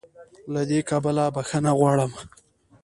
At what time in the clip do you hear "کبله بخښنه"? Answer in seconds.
0.89-1.71